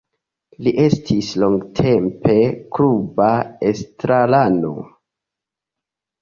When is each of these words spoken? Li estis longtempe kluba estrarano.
Li 0.67 0.71
estis 0.83 1.27
longtempe 1.43 2.33
kluba 2.79 3.29
estrarano. 3.73 4.73